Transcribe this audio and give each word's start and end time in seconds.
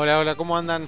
Hola, 0.00 0.20
hola, 0.20 0.36
¿cómo 0.36 0.56
andan? 0.56 0.86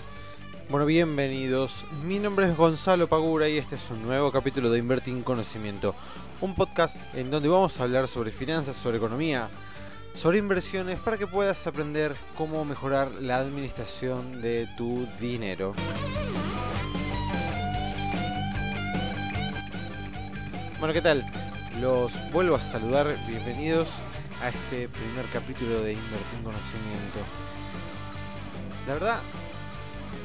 Bueno, 0.68 0.86
bienvenidos. 0.86 1.84
Mi 2.04 2.20
nombre 2.20 2.46
es 2.46 2.56
Gonzalo 2.56 3.08
Pagura 3.08 3.48
y 3.48 3.58
este 3.58 3.74
es 3.74 3.90
un 3.90 4.04
nuevo 4.04 4.30
capítulo 4.30 4.70
de 4.70 4.78
Invertir 4.78 5.12
en 5.12 5.24
Conocimiento, 5.24 5.96
un 6.40 6.54
podcast 6.54 6.96
en 7.12 7.28
donde 7.28 7.48
vamos 7.48 7.80
a 7.80 7.82
hablar 7.82 8.06
sobre 8.06 8.30
finanzas, 8.30 8.76
sobre 8.76 8.98
economía, 8.98 9.48
sobre 10.14 10.38
inversiones 10.38 11.00
para 11.00 11.18
que 11.18 11.26
puedas 11.26 11.66
aprender 11.66 12.14
cómo 12.38 12.64
mejorar 12.64 13.10
la 13.10 13.38
administración 13.38 14.40
de 14.42 14.68
tu 14.76 15.08
dinero. 15.18 15.72
Bueno, 20.78 20.94
¿qué 20.94 21.02
tal? 21.02 21.24
Los 21.80 22.12
vuelvo 22.30 22.54
a 22.54 22.60
saludar, 22.60 23.08
bienvenidos 23.26 23.88
a 24.40 24.50
este 24.50 24.88
primer 24.88 25.26
capítulo 25.32 25.82
de 25.82 25.94
Invertir 25.94 26.38
en 26.38 26.44
Conocimiento. 26.44 27.18
La 28.86 28.94
verdad, 28.94 29.20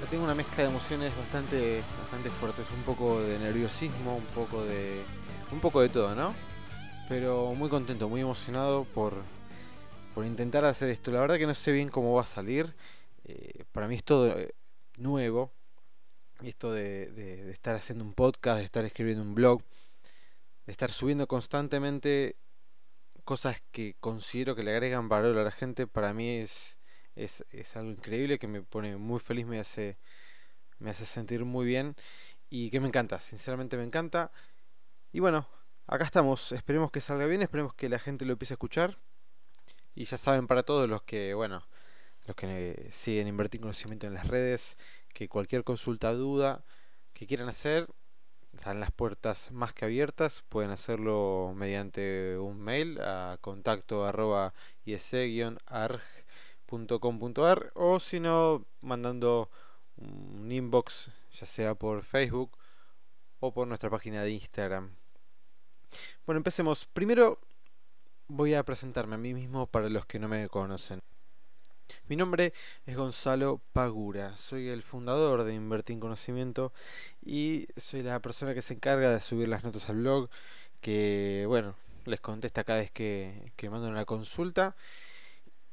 tengo 0.10 0.24
una 0.24 0.36
mezcla 0.36 0.64
de 0.64 0.70
emociones 0.70 1.16
bastante, 1.18 1.82
bastante 2.00 2.30
fuertes, 2.30 2.66
un 2.76 2.84
poco 2.84 3.22
de 3.22 3.40
nerviosismo, 3.40 4.18
un 4.18 4.26
poco 4.26 4.64
de, 4.64 5.02
un 5.52 5.60
poco 5.60 5.82
de 5.82 5.90
todo, 5.90 6.16
¿no? 6.16 6.34
Pero 7.10 7.54
muy 7.54 7.70
contento, 7.70 8.08
muy 8.08 8.22
emocionado 8.22 8.86
por, 8.86 9.14
por 10.14 10.26
intentar 10.26 10.66
hacer 10.66 10.90
esto. 10.90 11.12
La 11.12 11.20
verdad 11.20 11.38
que 11.38 11.48
no 11.48 11.54
sé 11.56 11.72
bien 11.72 11.90
cómo 11.90 12.14
va 12.14 12.22
a 12.22 12.26
salir. 12.26 12.74
Eh, 13.26 13.64
para 13.72 13.88
mí 13.88 13.96
es 13.96 14.04
todo 14.04 14.38
eh, 14.38 14.54
nuevo. 14.98 15.52
Esto 16.44 16.72
de, 16.72 17.08
de 17.12 17.52
estar 17.52 17.76
haciendo 17.76 18.04
un 18.04 18.14
podcast, 18.14 18.60
de 18.60 18.66
estar 18.66 18.86
escribiendo 18.86 19.24
un 19.24 19.36
blog, 19.36 19.62
de 20.66 20.72
estar 20.72 20.92
subiendo 20.92 21.28
constantemente 21.28 22.36
cosas 23.24 23.62
que 23.72 23.96
considero 24.00 24.56
que 24.56 24.64
le 24.64 24.72
agregan 24.72 25.10
valor 25.10 25.38
a 25.38 25.44
la 25.44 25.52
gente, 25.52 25.88
para 25.88 26.14
mí 26.14 26.38
es, 26.38 26.78
es, 27.16 27.46
es, 27.52 27.76
algo 27.76 27.92
increíble 27.92 28.40
que 28.40 28.48
me 28.48 28.62
pone 28.62 28.98
muy 28.98 29.20
feliz, 29.20 29.46
me 29.46 29.60
hace, 29.60 29.98
me 30.80 30.90
hace 30.90 31.06
sentir 31.06 31.46
muy 31.46 31.66
bien 31.66 31.96
y 32.50 32.70
que 32.70 32.80
me 32.80 32.88
encanta, 32.88 33.20
sinceramente 33.20 33.78
me 33.78 33.84
encanta. 33.84 34.32
Y 35.12 35.20
bueno, 35.20 35.48
acá 35.88 36.06
estamos, 36.06 36.52
esperemos 36.52 36.92
que 36.92 37.02
salga 37.02 37.26
bien, 37.26 37.42
esperemos 37.42 37.74
que 37.74 37.90
la 37.90 38.00
gente 38.00 38.26
lo 38.26 38.34
empiece 38.34 38.54
a 38.54 38.56
escuchar. 38.56 38.98
Y 39.96 40.06
ya 40.06 40.18
saben 40.18 40.48
para 40.48 40.64
todos 40.64 40.90
los 40.90 41.04
que, 41.04 41.34
bueno, 41.34 41.66
los 42.26 42.36
que 42.36 42.90
siguen 42.92 43.28
invertir 43.28 43.62
conocimiento 43.62 44.08
en 44.08 44.14
las 44.14 44.28
redes, 44.28 44.78
que 45.14 45.30
cualquier 45.30 45.64
consulta, 45.64 46.14
duda 46.14 46.66
que 47.14 47.28
quieran 47.28 47.48
hacer, 47.48 47.88
están 48.54 48.80
las 48.80 48.92
puertas 48.92 49.52
más 49.52 49.74
que 49.74 49.86
abiertas. 49.86 50.44
Pueden 50.50 50.72
hacerlo 50.72 51.54
mediante 51.56 52.38
un 52.38 52.60
mail 52.60 53.00
a 53.02 53.38
contacto 53.42 54.06
arroba 54.06 54.54
arg.com.ar 56.66 57.72
o 57.76 58.00
si 58.00 58.20
no 58.20 58.66
mandando 58.82 59.50
un 59.98 60.52
inbox 60.52 61.12
ya 61.34 61.46
sea 61.46 61.76
por 61.76 62.04
Facebook 62.04 62.58
o 63.40 63.54
por 63.54 63.68
nuestra 63.68 63.90
página 63.90 64.24
de 64.24 64.32
Instagram. 64.32 64.96
Bueno, 66.26 66.38
empecemos. 66.38 66.86
Primero 66.86 67.40
voy 68.28 68.54
a 68.54 68.64
presentarme 68.64 69.16
a 69.16 69.20
mí 69.20 69.34
mismo 69.34 69.68
para 69.68 69.90
los 69.90 70.06
que 70.06 70.20
no 70.20 70.28
me 70.28 70.48
conocen. 70.50 71.02
Mi 72.08 72.16
nombre 72.16 72.54
es 72.88 72.98
Gonzalo 72.98 73.62
Pagura, 73.72 74.36
soy 74.38 74.70
el 74.70 74.82
fundador 74.82 75.44
de 75.44 75.54
Invertir 75.54 75.94
en 75.94 76.00
Conocimiento 76.00 76.74
y 77.24 77.68
soy 77.78 78.02
la 78.02 78.20
persona 78.22 78.56
que 78.56 78.64
se 78.64 78.74
encarga 78.74 79.12
de 79.12 79.22
subir 79.22 79.48
las 79.48 79.64
notas 79.64 79.88
al 79.90 79.98
blog, 79.98 80.30
que 80.82 81.46
bueno, 81.48 81.76
les 82.06 82.20
contesta 82.22 82.64
cada 82.64 82.80
vez 82.80 82.90
que, 82.90 83.52
que 83.56 83.70
mando 83.70 83.88
una 83.88 84.06
consulta. 84.06 84.76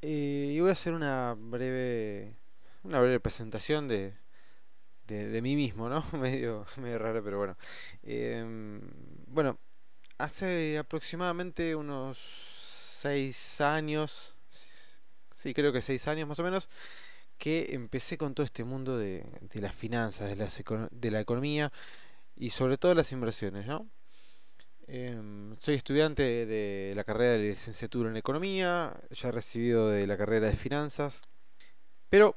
Eh, 0.03 0.51
y 0.53 0.61
voy 0.61 0.71
a 0.71 0.73
hacer 0.73 0.95
una 0.95 1.35
breve, 1.39 2.35
una 2.83 3.01
breve 3.01 3.21
presentación 3.21 3.87
de, 3.87 4.15
de, 5.07 5.41
mí 5.43 5.55
mismo, 5.55 5.89
¿no? 5.89 6.05
medio, 6.19 6.67
medio 6.79 6.99
raro, 6.99 7.23
pero 7.23 7.39
bueno. 7.39 7.57
Em, 8.03 8.81
bueno, 9.29 9.59
hace 10.19 10.79
aproximadamente 10.79 11.77
unos 11.77 12.19
seis 13.01 13.61
años, 13.61 14.35
sí, 15.37 15.55
creo 15.55 15.73
que 15.73 15.83
seis 15.83 16.09
años 16.09 16.29
más 16.29 16.39
o 16.41 16.43
menos, 16.43 16.69
que 17.39 17.75
empecé 17.75 18.19
con 18.19 18.35
todo 18.35 18.45
este 18.45 18.65
mundo 18.65 18.99
de, 18.99 19.25
de 19.41 19.61
las 19.61 19.75
finanzas, 19.75 20.29
de, 20.29 20.37
las, 20.37 20.63
de 20.91 21.11
la 21.11 21.21
economía 21.21 21.73
y 22.37 22.51
sobre 22.51 22.79
todo 22.79 22.95
las 22.95 23.13
inversiones, 23.13 23.67
¿no? 23.67 23.89
Em, 24.87 25.57
soy 25.59 25.75
estudiante 25.77 26.47
de 26.47 26.93
la 26.95 27.05
carrera 27.05 27.33
de 27.33 27.51
licenciatura 27.51 28.11
en 28.11 28.17
economía, 28.17 28.95
ya 29.11 29.31
recibido 29.31 29.89
de 29.89 30.07
la 30.07 30.17
carrera 30.17 30.49
de 30.49 30.57
finanzas, 30.57 31.23
pero 32.09 32.35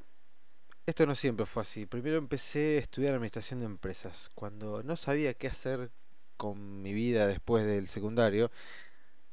esto 0.86 1.06
no 1.06 1.16
siempre 1.16 1.46
fue 1.46 1.64
así. 1.64 1.86
Primero 1.86 2.18
empecé 2.18 2.78
a 2.78 2.82
estudiar 2.82 3.14
administración 3.16 3.60
de 3.60 3.66
empresas. 3.66 4.30
Cuando 4.36 4.84
no 4.84 4.96
sabía 4.96 5.34
qué 5.34 5.48
hacer 5.48 5.92
con 6.38 6.82
mi 6.82 6.94
vida 6.94 7.28
después 7.28 7.66
del 7.66 7.88
secundario, 7.88 8.52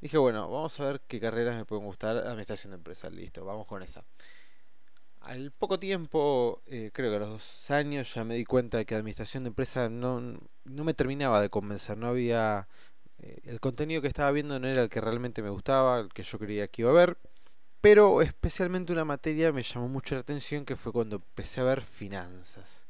Dije, 0.02 0.18
bueno, 0.18 0.50
vamos 0.50 0.80
a 0.80 0.84
ver 0.84 1.00
qué 1.06 1.20
carreras 1.20 1.54
me 1.56 1.64
pueden 1.64 1.84
gustar. 1.86 2.16
Administración 2.16 2.72
de 2.72 2.76
empresas, 2.76 3.12
listo, 3.12 3.44
vamos 3.44 3.68
con 3.68 3.84
esa. 3.84 4.04
Al 5.20 5.52
poco 5.52 5.78
tiempo, 5.78 6.60
eh, 6.66 6.90
creo 6.92 7.10
que 7.10 7.16
a 7.18 7.20
los 7.20 7.28
dos 7.28 7.70
años, 7.70 8.12
ya 8.12 8.24
me 8.24 8.34
di 8.34 8.44
cuenta 8.44 8.84
que 8.84 8.96
administración 8.96 9.44
de 9.44 9.48
empresas 9.48 9.92
no, 9.92 10.20
no 10.64 10.84
me 10.84 10.94
terminaba 10.94 11.40
de 11.40 11.50
convencer. 11.50 11.96
No 11.96 12.08
había. 12.08 12.66
Eh, 13.22 13.40
el 13.44 13.60
contenido 13.60 14.02
que 14.02 14.08
estaba 14.08 14.30
viendo 14.32 14.58
no 14.58 14.68
era 14.68 14.82
el 14.82 14.88
que 14.90 15.00
realmente 15.00 15.42
me 15.42 15.50
gustaba, 15.50 16.00
el 16.00 16.12
que 16.12 16.22
yo 16.22 16.38
creía 16.38 16.68
que 16.68 16.82
iba 16.82 16.90
a 16.90 16.94
ver. 16.94 17.18
Pero 17.80 18.22
especialmente 18.22 18.92
una 18.92 19.04
materia 19.04 19.52
me 19.52 19.62
llamó 19.62 19.88
mucho 19.88 20.14
la 20.14 20.20
atención 20.20 20.64
que 20.64 20.76
fue 20.76 20.92
cuando 20.92 21.16
empecé 21.16 21.60
a 21.60 21.64
ver 21.64 21.82
finanzas. 21.82 22.86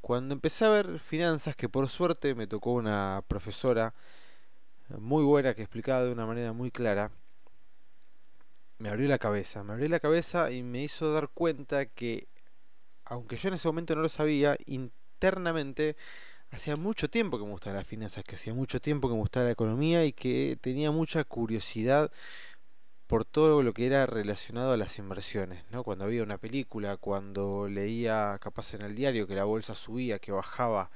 Cuando 0.00 0.34
empecé 0.34 0.64
a 0.64 0.70
ver 0.70 0.98
finanzas, 1.00 1.56
que 1.56 1.68
por 1.68 1.88
suerte 1.88 2.34
me 2.34 2.46
tocó 2.46 2.72
una 2.72 3.22
profesora 3.28 3.94
muy 4.98 5.24
buena 5.24 5.54
que 5.54 5.62
explicaba 5.62 6.04
de 6.04 6.12
una 6.12 6.26
manera 6.26 6.52
muy 6.52 6.70
clara, 6.70 7.10
me 8.78 8.90
abrió 8.90 9.08
la 9.08 9.18
cabeza, 9.18 9.64
me 9.64 9.72
abrió 9.72 9.88
la 9.88 10.00
cabeza 10.00 10.50
y 10.50 10.62
me 10.62 10.82
hizo 10.82 11.12
dar 11.12 11.28
cuenta 11.28 11.86
que, 11.86 12.28
aunque 13.04 13.36
yo 13.36 13.48
en 13.48 13.54
ese 13.54 13.68
momento 13.68 13.94
no 13.96 14.02
lo 14.02 14.08
sabía, 14.08 14.56
internamente 14.66 15.96
hacía 16.50 16.76
mucho 16.76 17.08
tiempo 17.08 17.38
que 17.38 17.44
me 17.44 17.50
gustaban 17.50 17.76
las 17.76 17.86
finanzas, 17.86 18.24
que 18.24 18.36
hacía 18.36 18.54
mucho 18.54 18.80
tiempo 18.80 19.08
que 19.08 19.14
me 19.14 19.20
gustaba 19.20 19.46
la 19.46 19.52
economía 19.52 20.04
y 20.04 20.12
que 20.12 20.58
tenía 20.60 20.90
mucha 20.90 21.24
curiosidad 21.24 22.10
por 23.06 23.24
todo 23.24 23.62
lo 23.62 23.72
que 23.72 23.86
era 23.86 24.06
relacionado 24.06 24.72
a 24.72 24.76
las 24.76 24.98
inversiones, 24.98 25.64
¿no? 25.70 25.82
Cuando 25.82 26.04
había 26.04 26.22
una 26.22 26.38
película, 26.38 26.98
cuando 26.98 27.66
leía 27.68 28.38
capaz 28.40 28.74
en 28.74 28.82
el 28.82 28.94
diario 28.94 29.26
que 29.26 29.34
la 29.34 29.44
bolsa 29.44 29.74
subía, 29.74 30.18
que 30.18 30.30
bajaba, 30.30 30.90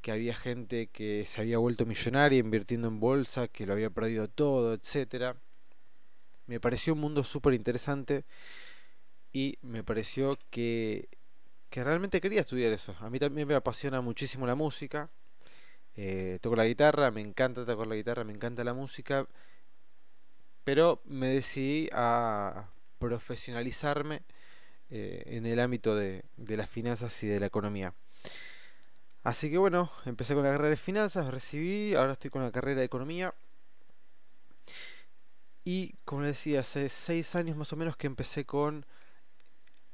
que 0.00 0.12
había 0.12 0.34
gente 0.34 0.88
que 0.88 1.24
se 1.26 1.40
había 1.40 1.58
vuelto 1.58 1.86
millonaria 1.86 2.38
invirtiendo 2.38 2.88
en 2.88 3.00
bolsa, 3.00 3.48
que 3.48 3.66
lo 3.66 3.72
había 3.72 3.90
perdido 3.90 4.28
todo, 4.28 4.74
etcétera. 4.74 5.36
Me 6.46 6.60
pareció 6.60 6.92
un 6.94 7.00
mundo 7.00 7.24
súper 7.24 7.54
interesante 7.54 8.24
y 9.32 9.58
me 9.62 9.84
pareció 9.84 10.36
que, 10.50 11.08
que 11.74 11.82
realmente 11.82 12.20
quería 12.20 12.42
estudiar 12.42 12.72
eso. 12.72 12.94
A 13.00 13.10
mí 13.10 13.18
también 13.18 13.48
me 13.48 13.54
apasiona 13.56 14.00
muchísimo 14.00 14.46
la 14.46 14.54
música. 14.54 15.10
Eh, 15.96 16.38
toco 16.40 16.54
la 16.54 16.66
guitarra, 16.66 17.10
me 17.10 17.20
encanta 17.20 17.66
tocar 17.66 17.88
la 17.88 17.96
guitarra, 17.96 18.22
me 18.22 18.32
encanta 18.32 18.62
la 18.62 18.74
música. 18.74 19.26
Pero 20.62 21.02
me 21.04 21.26
decidí 21.26 21.88
a 21.92 22.68
profesionalizarme 23.00 24.22
eh, 24.88 25.24
en 25.26 25.46
el 25.46 25.58
ámbito 25.58 25.96
de, 25.96 26.22
las 26.36 26.70
finanzas 26.70 27.20
y 27.24 27.26
de 27.26 27.40
la 27.40 27.46
economía. 27.46 27.92
Así 29.24 29.50
que 29.50 29.58
bueno, 29.58 29.90
empecé 30.04 30.34
con 30.34 30.44
la 30.44 30.52
carrera 30.52 30.70
de 30.70 30.76
finanzas, 30.76 31.26
recibí, 31.26 31.96
ahora 31.96 32.12
estoy 32.12 32.30
con 32.30 32.44
la 32.44 32.52
carrera 32.52 32.78
de 32.78 32.86
economía. 32.86 33.34
Y 35.64 35.94
como 36.04 36.22
les 36.22 36.36
decía, 36.36 36.60
hace 36.60 36.88
seis 36.88 37.34
años 37.34 37.56
más 37.56 37.72
o 37.72 37.76
menos 37.76 37.96
que 37.96 38.06
empecé 38.06 38.44
con 38.44 38.86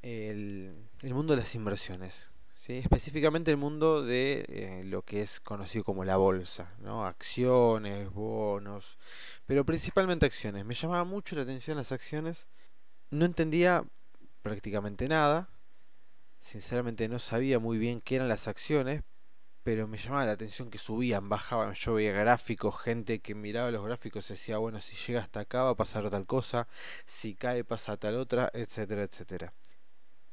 el, 0.02 0.88
mundo 1.02 1.34
de 1.34 1.40
las 1.40 1.54
inversiones. 1.54 2.30
¿sí? 2.54 2.78
Específicamente 2.78 3.50
el 3.50 3.56
mundo 3.56 4.02
de 4.02 4.44
eh, 4.48 4.82
lo 4.84 5.02
que 5.02 5.22
es 5.22 5.40
conocido 5.40 5.84
como 5.84 6.04
la 6.04 6.16
bolsa, 6.16 6.74
¿no? 6.80 7.06
acciones, 7.06 8.10
bonos, 8.10 8.98
pero 9.46 9.64
principalmente 9.64 10.26
acciones. 10.26 10.64
Me 10.64 10.74
llamaba 10.74 11.04
mucho 11.04 11.36
la 11.36 11.42
atención 11.42 11.76
las 11.76 11.92
acciones. 11.92 12.46
No 13.10 13.24
entendía 13.24 13.84
prácticamente 14.42 15.08
nada. 15.08 15.48
Sinceramente 16.40 17.08
no 17.08 17.18
sabía 17.18 17.58
muy 17.58 17.78
bien 17.78 18.00
qué 18.00 18.16
eran 18.16 18.28
las 18.28 18.48
acciones, 18.48 19.02
pero 19.62 19.86
me 19.86 19.98
llamaba 19.98 20.24
la 20.24 20.32
atención 20.32 20.70
que 20.70 20.78
subían, 20.78 21.28
bajaban, 21.28 21.74
yo 21.74 21.94
veía 21.94 22.12
gráficos, 22.12 22.80
gente 22.80 23.20
que 23.20 23.34
miraba 23.34 23.70
los 23.70 23.84
gráficos 23.84 24.30
y 24.30 24.34
decía, 24.34 24.56
bueno, 24.58 24.80
si 24.80 24.96
llega 24.96 25.20
hasta 25.20 25.40
acá 25.40 25.64
va 25.64 25.70
a 25.70 25.74
pasar 25.74 26.08
tal 26.08 26.26
cosa, 26.26 26.66
si 27.04 27.34
cae 27.34 27.62
pasa 27.64 27.96
tal 27.98 28.16
otra, 28.16 28.50
etcétera, 28.54 29.02
etcétera. 29.02 29.52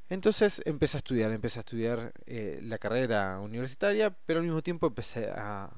Entonces 0.10 0.62
empecé 0.66 0.98
a 0.98 1.00
estudiar, 1.00 1.32
empecé 1.32 1.60
a 1.60 1.62
estudiar 1.62 2.14
eh, 2.26 2.60
la 2.64 2.78
carrera 2.78 3.40
universitaria, 3.40 4.10
pero 4.26 4.40
al 4.40 4.46
mismo 4.46 4.62
tiempo 4.62 4.88
empecé 4.88 5.30
a, 5.30 5.70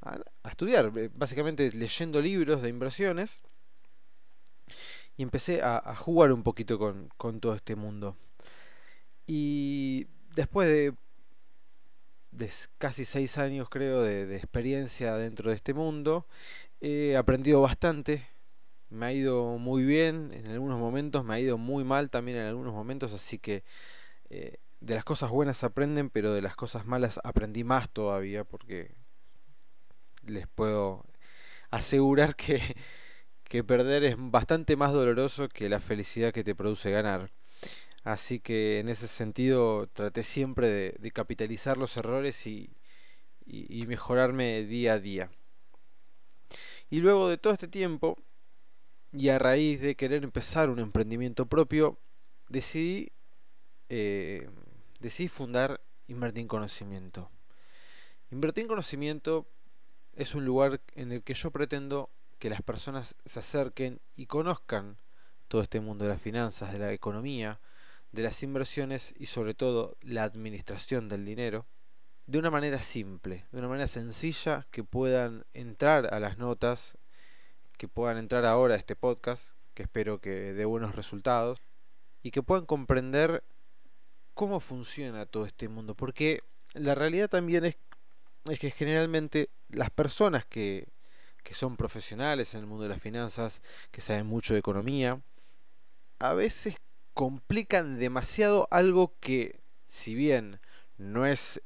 a, 0.00 0.18
estudiar, 0.48 0.92
eh, 0.96 1.10
básicamente 1.14 1.70
leyendo 1.70 2.20
libros 2.20 2.62
de 2.62 2.68
inversiones, 2.68 3.40
y 5.16 5.22
empecé 5.22 5.62
a, 5.62 5.94
jugar 5.96 6.32
un 6.32 6.42
poquito 6.42 6.78
con, 6.78 7.08
con 7.16 7.38
todo 7.40 7.54
este 7.54 7.76
mundo. 7.76 8.16
Y 9.26 10.08
después 10.34 10.68
de, 10.68 10.94
de 12.32 12.50
casi 12.78 13.04
seis 13.04 13.38
años, 13.38 13.68
creo, 13.68 14.02
de, 14.02 14.26
de 14.26 14.36
experiencia 14.36 15.14
dentro 15.16 15.50
de 15.50 15.56
este 15.56 15.74
mundo, 15.74 16.26
he 16.80 17.16
aprendido 17.16 17.60
bastante. 17.60 18.31
Me 18.92 19.06
ha 19.06 19.12
ido 19.12 19.58
muy 19.58 19.84
bien 19.84 20.32
en 20.32 20.46
algunos 20.48 20.78
momentos, 20.78 21.24
me 21.24 21.34
ha 21.34 21.40
ido 21.40 21.58
muy 21.58 21.84
mal 21.84 22.10
también 22.10 22.38
en 22.38 22.46
algunos 22.46 22.74
momentos, 22.74 23.12
así 23.12 23.38
que 23.38 23.64
eh, 24.30 24.58
de 24.80 24.94
las 24.94 25.04
cosas 25.04 25.30
buenas 25.30 25.64
aprenden, 25.64 26.10
pero 26.10 26.34
de 26.34 26.42
las 26.42 26.56
cosas 26.56 26.86
malas 26.86 27.20
aprendí 27.24 27.64
más 27.64 27.90
todavía, 27.90 28.44
porque 28.44 28.94
les 30.26 30.46
puedo 30.48 31.04
asegurar 31.70 32.36
que, 32.36 32.60
que 33.44 33.64
perder 33.64 34.04
es 34.04 34.16
bastante 34.18 34.76
más 34.76 34.92
doloroso 34.92 35.48
que 35.48 35.68
la 35.68 35.80
felicidad 35.80 36.32
que 36.32 36.44
te 36.44 36.54
produce 36.54 36.90
ganar. 36.90 37.30
Así 38.04 38.40
que 38.40 38.80
en 38.80 38.88
ese 38.88 39.06
sentido 39.06 39.86
traté 39.92 40.24
siempre 40.24 40.68
de, 40.98 41.10
capitalizar 41.12 41.76
los 41.76 41.96
errores 41.96 42.46
y, 42.46 42.70
mejorarme 43.86 44.62
día 44.64 44.94
a 44.94 44.98
día. 44.98 45.30
Y 46.90 47.00
luego 47.00 47.28
de 47.28 47.38
todo 47.38 47.52
este 47.52 47.68
tiempo, 47.68 48.18
y 49.12 49.28
a 49.28 49.38
raíz 49.38 49.80
de 49.80 49.94
querer 49.94 50.24
empezar 50.24 50.70
un 50.70 50.78
emprendimiento 50.78 51.46
propio, 51.46 51.98
decidí, 52.48 53.12
eh, 53.88 54.48
decidí 55.00 55.28
fundar 55.28 55.80
Invertir 56.08 56.42
en 56.42 56.48
Conocimiento. 56.48 57.30
Invertir 58.30 58.62
en 58.62 58.68
Conocimiento 58.68 59.46
es 60.14 60.34
un 60.34 60.44
lugar 60.44 60.80
en 60.94 61.12
el 61.12 61.22
que 61.22 61.34
yo 61.34 61.50
pretendo 61.50 62.10
que 62.38 62.50
las 62.50 62.62
personas 62.62 63.14
se 63.24 63.38
acerquen 63.38 64.00
y 64.16 64.26
conozcan 64.26 64.96
todo 65.48 65.62
este 65.62 65.80
mundo 65.80 66.04
de 66.04 66.10
las 66.10 66.20
finanzas, 66.20 66.72
de 66.72 66.78
la 66.78 66.92
economía, 66.92 67.60
de 68.10 68.22
las 68.22 68.42
inversiones 68.42 69.14
y 69.16 69.26
sobre 69.26 69.54
todo 69.54 69.96
la 70.02 70.24
administración 70.24 71.08
del 71.08 71.24
dinero 71.24 71.66
de 72.26 72.38
una 72.38 72.50
manera 72.50 72.80
simple, 72.80 73.46
de 73.52 73.58
una 73.58 73.68
manera 73.68 73.88
sencilla 73.88 74.66
que 74.70 74.84
puedan 74.84 75.44
entrar 75.54 76.12
a 76.14 76.20
las 76.20 76.38
notas, 76.38 76.96
que 77.76 77.88
puedan 77.88 78.18
entrar 78.18 78.44
ahora 78.44 78.74
a 78.74 78.78
este 78.78 78.96
podcast, 78.96 79.52
que 79.74 79.82
espero 79.82 80.20
que 80.20 80.30
dé 80.52 80.64
buenos 80.64 80.94
resultados 80.94 81.58
y 82.22 82.30
que 82.30 82.42
puedan 82.42 82.66
comprender 82.66 83.42
cómo 84.34 84.60
funciona 84.60 85.26
todo 85.26 85.46
este 85.46 85.68
mundo, 85.68 85.94
porque 85.94 86.42
la 86.74 86.94
realidad 86.94 87.28
también 87.28 87.64
es, 87.64 87.76
es 88.48 88.58
que 88.58 88.70
generalmente 88.70 89.50
las 89.68 89.90
personas 89.90 90.44
que, 90.46 90.88
que 91.42 91.54
son 91.54 91.76
profesionales 91.76 92.54
en 92.54 92.60
el 92.60 92.66
mundo 92.66 92.84
de 92.84 92.90
las 92.90 93.02
finanzas, 93.02 93.62
que 93.90 94.00
saben 94.00 94.26
mucho 94.26 94.54
de 94.54 94.60
economía, 94.60 95.20
a 96.18 96.34
veces 96.34 96.76
complican 97.14 97.98
demasiado 97.98 98.68
algo 98.70 99.14
que, 99.20 99.60
si 99.86 100.14
bien 100.14 100.60
no 100.96 101.26
es 101.26 101.60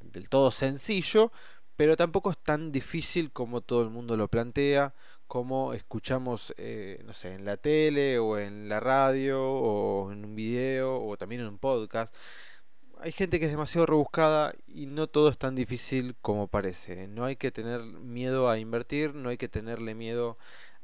del 0.00 0.28
todo 0.28 0.50
sencillo, 0.50 1.30
pero 1.76 1.96
tampoco 1.96 2.30
es 2.30 2.38
tan 2.38 2.72
difícil 2.72 3.30
como 3.32 3.60
todo 3.60 3.82
el 3.82 3.90
mundo 3.90 4.16
lo 4.16 4.28
plantea, 4.28 4.94
como 5.32 5.72
escuchamos, 5.72 6.52
eh, 6.58 7.00
no 7.06 7.14
sé, 7.14 7.32
en 7.32 7.46
la 7.46 7.56
tele 7.56 8.18
o 8.18 8.38
en 8.38 8.68
la 8.68 8.80
radio 8.80 9.42
o 9.42 10.12
en 10.12 10.26
un 10.26 10.34
video 10.34 11.02
o 11.02 11.16
también 11.16 11.40
en 11.40 11.46
un 11.46 11.56
podcast. 11.56 12.14
Hay 13.00 13.12
gente 13.12 13.40
que 13.40 13.46
es 13.46 13.50
demasiado 13.50 13.86
rebuscada 13.86 14.54
y 14.66 14.84
no 14.84 15.06
todo 15.06 15.30
es 15.30 15.38
tan 15.38 15.54
difícil 15.54 16.16
como 16.20 16.48
parece. 16.48 17.08
No 17.08 17.24
hay 17.24 17.36
que 17.36 17.50
tener 17.50 17.80
miedo 17.80 18.50
a 18.50 18.58
invertir, 18.58 19.14
no 19.14 19.30
hay 19.30 19.38
que 19.38 19.48
tenerle 19.48 19.94
miedo 19.94 20.36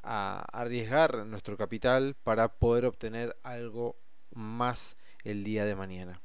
a 0.03 0.47
arriesgar 0.51 1.27
nuestro 1.27 1.59
capital 1.59 2.17
para 2.25 2.49
poder 2.49 2.87
obtener 2.87 3.37
algo 3.43 3.97
más 4.33 4.97
el 5.25 5.45
día 5.45 5.67
de 5.67 5.75
mañana. 5.75 6.23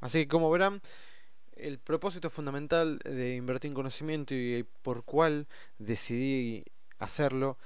Así 0.00 0.20
que 0.20 0.28
como 0.28 0.50
verán, 0.50 0.80
el 1.54 1.78
propósito 1.80 2.30
fundamental 2.30 2.98
de 3.00 3.34
invertir 3.34 3.68
en 3.68 3.74
conocimiento 3.74 4.34
y 4.34 4.64
por 4.80 5.04
cuál 5.04 5.48
decidí 5.76 6.64
hacerlo 6.98 7.58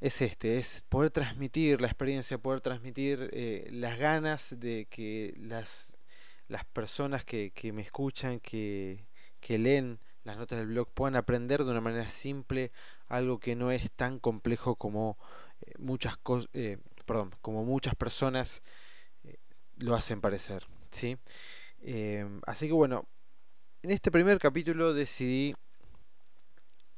es 0.00 0.20
este, 0.22 0.58
es 0.58 0.84
poder 0.88 1.10
transmitir 1.10 1.80
la 1.80 1.88
experiencia, 1.88 2.38
poder 2.38 2.60
transmitir 2.60 3.30
eh, 3.32 3.68
las 3.72 3.98
ganas 3.98 4.54
de 4.58 4.86
que 4.90 5.34
las, 5.38 5.96
las 6.48 6.64
personas 6.66 7.24
que, 7.24 7.50
que 7.52 7.72
me 7.72 7.82
escuchan, 7.82 8.40
que, 8.40 9.06
que 9.40 9.58
leen 9.58 9.98
las 10.24 10.36
notas 10.36 10.58
del 10.58 10.68
blog 10.68 10.92
puedan 10.92 11.16
aprender 11.16 11.64
de 11.64 11.70
una 11.70 11.80
manera 11.80 12.08
simple 12.08 12.72
algo 13.06 13.38
que 13.38 13.54
no 13.54 13.70
es 13.70 13.90
tan 13.92 14.18
complejo 14.18 14.76
como 14.76 15.16
eh, 15.62 15.72
muchas 15.78 16.18
eh, 16.52 16.78
perdón, 17.06 17.34
como 17.40 17.64
muchas 17.64 17.94
personas 17.94 18.62
lo 19.76 19.94
hacen 19.94 20.20
parecer, 20.22 20.66
¿sí? 20.90 21.18
así 22.46 22.66
que 22.66 22.72
bueno, 22.72 23.06
en 23.82 23.90
este 23.90 24.10
primer 24.10 24.38
capítulo 24.38 24.94
decidí 24.94 25.54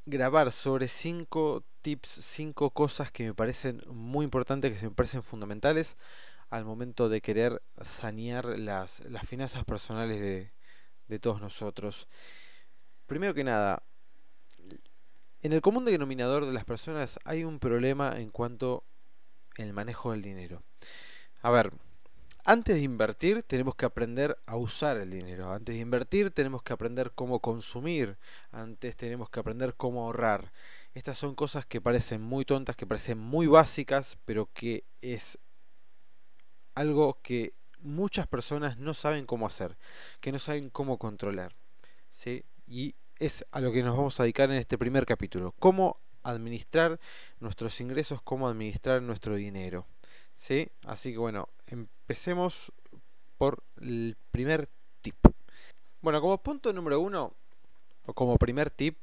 grabar 0.08 0.52
sobre 0.52 0.88
cinco 0.88 1.64
tips, 1.82 2.08
cinco 2.08 2.70
cosas 2.70 3.12
que 3.12 3.24
me 3.24 3.34
parecen 3.34 3.82
muy 3.86 4.24
importantes, 4.24 4.80
que 4.80 4.86
me 4.86 4.94
parecen 4.94 5.22
fundamentales 5.22 5.96
al 6.50 6.64
momento 6.64 7.08
de 7.08 7.20
querer 7.20 7.62
sanear 7.82 8.58
las, 8.58 9.00
las 9.00 9.26
finanzas 9.26 9.64
personales 9.64 10.20
de, 10.20 10.52
de 11.08 11.18
todos 11.18 11.40
nosotros. 11.40 12.08
Primero 13.06 13.34
que 13.34 13.44
nada, 13.44 13.82
en 15.42 15.52
el 15.52 15.60
común 15.60 15.84
denominador 15.84 16.46
de 16.46 16.52
las 16.52 16.64
personas 16.64 17.18
hay 17.24 17.44
un 17.44 17.58
problema 17.58 18.18
en 18.18 18.30
cuanto 18.30 18.84
al 19.58 19.72
manejo 19.72 20.12
del 20.12 20.22
dinero. 20.22 20.62
A 21.42 21.50
ver, 21.50 21.72
antes 22.48 22.76
de 22.76 22.80
invertir 22.80 23.42
tenemos 23.42 23.74
que 23.74 23.84
aprender 23.84 24.38
a 24.46 24.56
usar 24.56 24.96
el 24.96 25.10
dinero. 25.10 25.52
Antes 25.52 25.74
de 25.74 25.82
invertir 25.82 26.30
tenemos 26.30 26.62
que 26.62 26.72
aprender 26.72 27.12
cómo 27.14 27.40
consumir. 27.40 28.16
Antes 28.50 28.96
tenemos 28.96 29.28
que 29.28 29.38
aprender 29.38 29.74
cómo 29.74 30.04
ahorrar. 30.04 30.50
Estas 30.94 31.18
son 31.18 31.34
cosas 31.34 31.66
que 31.66 31.82
parecen 31.82 32.22
muy 32.22 32.46
tontas, 32.46 32.74
que 32.74 32.86
parecen 32.86 33.18
muy 33.18 33.46
básicas, 33.46 34.16
pero 34.24 34.48
que 34.54 34.84
es 35.02 35.38
algo 36.74 37.20
que 37.20 37.52
muchas 37.80 38.26
personas 38.26 38.78
no 38.78 38.94
saben 38.94 39.26
cómo 39.26 39.46
hacer, 39.46 39.76
que 40.20 40.32
no 40.32 40.38
saben 40.38 40.70
cómo 40.70 40.96
controlar. 40.96 41.54
¿sí? 42.08 42.46
Y 42.66 42.94
es 43.18 43.44
a 43.50 43.60
lo 43.60 43.72
que 43.72 43.82
nos 43.82 43.94
vamos 43.94 44.18
a 44.20 44.22
dedicar 44.22 44.50
en 44.50 44.56
este 44.56 44.78
primer 44.78 45.04
capítulo. 45.04 45.54
Cómo 45.58 46.00
administrar 46.22 46.98
nuestros 47.40 47.78
ingresos, 47.82 48.22
cómo 48.22 48.48
administrar 48.48 49.02
nuestro 49.02 49.36
dinero. 49.36 49.86
¿Sí? 50.32 50.70
Así 50.86 51.12
que 51.12 51.18
bueno, 51.18 51.50
empecemos 51.68 52.72
por 53.36 53.62
el 53.80 54.16
primer 54.30 54.68
tip. 55.00 55.16
Bueno, 56.00 56.20
como 56.20 56.38
punto 56.38 56.72
número 56.72 57.00
uno, 57.00 57.32
o 58.06 58.12
como 58.14 58.36
primer 58.36 58.70
tip, 58.70 58.98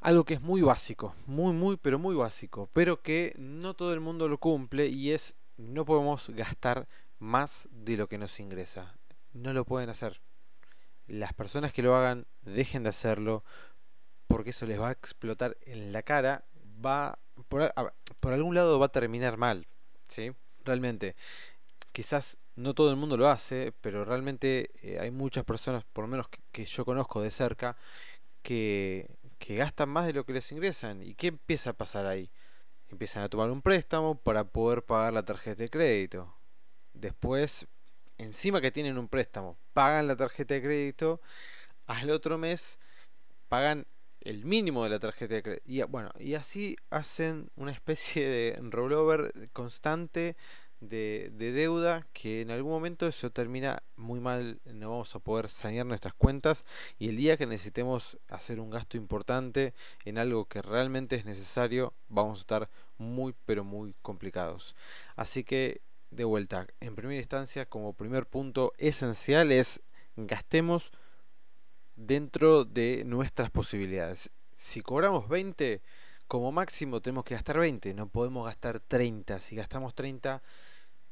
algo 0.00 0.24
que 0.24 0.34
es 0.34 0.40
muy 0.40 0.62
básico, 0.62 1.14
muy, 1.26 1.52
muy, 1.52 1.76
pero 1.76 1.98
muy 1.98 2.14
básico, 2.14 2.68
pero 2.72 3.02
que 3.02 3.34
no 3.38 3.74
todo 3.74 3.92
el 3.92 4.00
mundo 4.00 4.28
lo 4.28 4.38
cumple 4.38 4.86
y 4.86 5.12
es 5.12 5.34
no 5.56 5.84
podemos 5.84 6.30
gastar 6.30 6.88
más 7.18 7.68
de 7.70 7.96
lo 7.96 8.08
que 8.08 8.18
nos 8.18 8.40
ingresa. 8.40 8.94
No 9.32 9.52
lo 9.52 9.64
pueden 9.64 9.90
hacer 9.90 10.20
las 11.10 11.34
personas 11.34 11.72
que 11.72 11.82
lo 11.82 11.94
hagan 11.96 12.26
dejen 12.42 12.84
de 12.84 12.90
hacerlo 12.90 13.44
porque 14.26 14.50
eso 14.50 14.66
les 14.66 14.80
va 14.80 14.88
a 14.88 14.92
explotar 14.92 15.56
en 15.62 15.92
la 15.92 16.02
cara, 16.02 16.44
va 16.84 17.18
por, 17.48 17.72
por 18.20 18.32
algún 18.32 18.54
lado 18.54 18.78
va 18.78 18.86
a 18.86 18.92
terminar 18.92 19.36
mal, 19.36 19.66
¿sí? 20.06 20.32
Realmente, 20.64 21.16
quizás 22.00 22.38
no 22.56 22.72
todo 22.72 22.88
el 22.88 22.96
mundo 22.96 23.18
lo 23.18 23.28
hace, 23.28 23.74
pero 23.82 24.06
realmente 24.06 24.70
eh, 24.82 24.98
hay 24.98 25.10
muchas 25.10 25.44
personas, 25.44 25.84
por 25.84 26.04
lo 26.04 26.08
menos 26.08 26.28
que, 26.50 26.64
yo 26.64 26.86
conozco 26.86 27.20
de 27.20 27.30
cerca, 27.30 27.76
que, 28.40 29.18
que 29.38 29.56
gastan 29.56 29.90
más 29.90 30.06
de 30.06 30.14
lo 30.14 30.24
que 30.24 30.32
les 30.32 30.50
ingresan. 30.50 31.02
¿Y 31.02 31.14
qué 31.14 31.26
empieza 31.26 31.70
a 31.70 31.72
pasar 31.74 32.06
ahí? 32.06 32.30
Empiezan 32.88 33.22
a 33.22 33.28
tomar 33.28 33.50
un 33.50 33.60
préstamo 33.60 34.14
para 34.14 34.44
poder 34.44 34.82
pagar 34.82 35.12
la 35.12 35.26
tarjeta 35.26 35.62
de 35.62 35.68
crédito. 35.68 36.34
Después 36.94 37.66
encima 38.16 38.62
que 38.62 38.70
tienen 38.70 38.96
un 38.96 39.08
préstamo, 39.08 39.58
pagan 39.74 40.06
la 40.06 40.16
tarjeta 40.16 40.54
de 40.54 40.62
crédito, 40.62 41.20
al 41.86 42.10
otro 42.10 42.38
mes 42.38 42.78
pagan 43.48 43.86
el 44.20 44.46
mínimo 44.46 44.84
de 44.84 44.90
la 44.90 45.00
tarjeta 45.00 45.34
de 45.34 45.42
crédito. 45.42 45.64
Y 45.66 45.82
bueno, 45.82 46.12
y 46.18 46.32
así 46.32 46.76
hacen 46.88 47.50
una 47.56 47.72
especie 47.72 48.26
de 48.26 48.58
rollover 48.62 49.50
constante 49.52 50.34
de, 50.80 51.30
de, 51.34 51.52
deuda 51.52 52.06
que 52.12 52.40
en 52.40 52.50
algún 52.50 52.72
momento 52.72 53.06
eso 53.06 53.30
termina 53.30 53.82
muy 53.96 54.20
mal, 54.20 54.60
no 54.64 54.90
vamos 54.90 55.14
a 55.14 55.18
poder 55.18 55.48
sanear 55.48 55.86
nuestras 55.86 56.14
cuentas 56.14 56.64
y 56.98 57.08
el 57.08 57.16
día 57.16 57.36
que 57.36 57.46
necesitemos 57.46 58.18
hacer 58.28 58.60
un 58.60 58.70
gasto 58.70 58.96
importante 58.96 59.74
en 60.04 60.18
algo 60.18 60.46
que 60.46 60.62
realmente 60.62 61.16
es 61.16 61.24
necesario, 61.24 61.92
vamos 62.08 62.38
a 62.38 62.40
estar 62.40 62.70
muy 62.98 63.34
pero 63.44 63.64
muy 63.64 63.94
complicados. 64.02 64.74
Así 65.16 65.44
que 65.44 65.82
de 66.10 66.24
vuelta, 66.24 66.66
en 66.80 66.94
primera 66.94 67.20
instancia, 67.20 67.66
como 67.66 67.92
primer 67.92 68.26
punto 68.26 68.72
esencial 68.78 69.52
es 69.52 69.82
gastemos 70.16 70.92
dentro 71.96 72.64
de 72.64 73.04
nuestras 73.04 73.50
posibilidades. 73.50 74.30
Si 74.56 74.80
cobramos 74.80 75.28
20, 75.28 75.82
como 76.26 76.52
máximo 76.52 77.00
tenemos 77.00 77.24
que 77.24 77.34
gastar 77.34 77.58
20, 77.58 77.94
no 77.94 78.08
podemos 78.08 78.46
gastar 78.46 78.80
30. 78.80 79.40
Si 79.40 79.56
gastamos 79.56 79.94
30, 79.94 80.42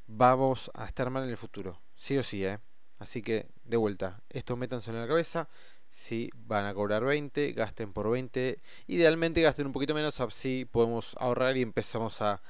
vamos 0.09 0.71
a 0.75 0.87
estar 0.87 1.11
mal 1.11 1.23
en 1.23 1.31
el 1.31 1.37
futuro. 1.37 1.81
Sí 1.95 2.19
o 2.19 2.25
sí, 2.25 2.45
¿eh? 2.45 2.59
Así 2.99 3.23
que, 3.23 3.47
de 3.65 3.77
vuelta, 3.77 4.23
esto 4.29 4.57
métanselo 4.57 4.97
en 4.97 5.03
la 5.03 5.09
cabeza. 5.09 5.49
Si 5.89 6.31
van 6.35 6.67
a 6.67 6.75
cobrar 6.75 7.05
20, 7.05 7.53
gasten 7.53 7.93
por 7.93 8.11
20. 8.11 8.61
Idealmente 8.89 9.41
gasten 9.41 9.67
un 9.67 9.73
poquito 9.73 9.95
menos, 9.95 10.21
así 10.21 10.65
podemos 10.65 11.15
ahorrar 11.21 11.57
y 11.57 11.63
empezamos 11.63 12.21
a, 12.21 12.43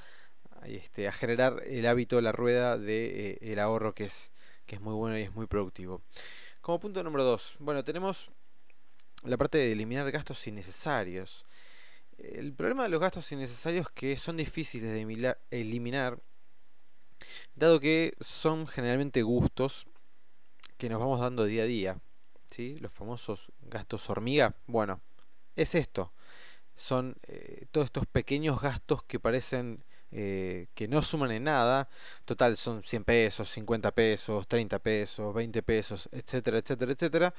este, 0.65 1.07
a 1.07 1.11
generar 1.11 1.61
el 1.67 1.85
hábito, 1.85 2.19
la 2.21 2.31
rueda 2.31 2.77
de 2.77 3.31
eh, 3.31 3.37
el 3.41 3.59
ahorro 3.59 3.93
que 3.93 4.05
es, 4.05 4.31
que 4.65 4.75
es 4.75 4.81
muy 4.81 4.93
bueno 4.95 5.17
y 5.17 5.21
es 5.21 5.33
muy 5.35 5.45
productivo. 5.45 6.01
Como 6.61 6.79
punto 6.79 7.03
número 7.03 7.23
2, 7.23 7.57
bueno, 7.59 7.83
tenemos 7.83 8.29
la 9.23 9.37
parte 9.37 9.57
de 9.57 9.71
eliminar 9.71 10.09
gastos 10.11 10.45
innecesarios. 10.47 11.45
El 12.17 12.53
problema 12.53 12.83
de 12.83 12.89
los 12.89 12.99
gastos 12.99 13.31
innecesarios 13.31 13.85
es 13.87 13.91
que 13.93 14.17
son 14.17 14.37
difíciles 14.37 14.91
de 14.91 15.35
eliminar, 15.51 16.19
dado 17.55 17.79
que 17.79 18.15
son 18.19 18.67
generalmente 18.67 19.21
gustos 19.21 19.87
que 20.77 20.89
nos 20.89 20.99
vamos 20.99 21.19
dando 21.19 21.45
día 21.45 21.63
a 21.63 21.67
día. 21.67 21.99
¿sí? 22.49 22.77
Los 22.79 22.93
famosos 22.93 23.51
gastos 23.61 24.09
hormiga. 24.09 24.55
Bueno, 24.67 25.01
es 25.55 25.75
esto. 25.75 26.13
Son 26.75 27.17
eh, 27.27 27.65
todos 27.71 27.85
estos 27.85 28.05
pequeños 28.07 28.61
gastos 28.61 29.03
que 29.03 29.19
parecen 29.19 29.83
eh, 30.11 30.67
que 30.73 30.87
no 30.87 31.01
suman 31.01 31.31
en 31.31 31.43
nada. 31.43 31.89
Total, 32.25 32.57
son 32.57 32.83
100 32.83 33.03
pesos, 33.03 33.49
50 33.49 33.91
pesos, 33.91 34.47
30 34.47 34.79
pesos, 34.79 35.33
20 35.33 35.61
pesos, 35.63 36.09
etcétera, 36.11 36.59
etcétera, 36.59 36.91
etcétera. 36.93 37.33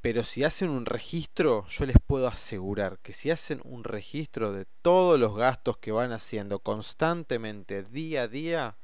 Pero 0.00 0.22
si 0.22 0.44
hacen 0.44 0.70
un 0.70 0.86
registro, 0.86 1.66
yo 1.68 1.86
les 1.86 1.96
puedo 2.06 2.28
asegurar 2.28 2.98
que 3.00 3.12
si 3.12 3.30
hacen 3.30 3.60
un 3.64 3.84
registro 3.84 4.52
de 4.52 4.64
todos 4.82 5.18
los 5.18 5.36
gastos 5.36 5.78
que 5.78 5.92
van 5.92 6.12
haciendo 6.12 6.60
constantemente, 6.60 7.82
día 7.82 8.22
a 8.22 8.28
día, 8.28 8.78